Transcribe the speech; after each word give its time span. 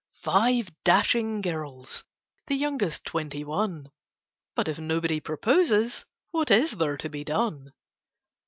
Five 0.23 0.69
dashing 0.83 1.41
girls, 1.41 2.03
the 2.47 2.55
youngest 2.55 3.05
Twenty 3.05 3.43
one: 3.43 3.91
But, 4.55 4.67
if 4.67 4.79
nobody 4.79 5.19
proposes, 5.19 6.05
what 6.31 6.49
is 6.49 6.71
there 6.71 6.97
to 6.97 7.07
be 7.07 7.23
done? 7.23 7.71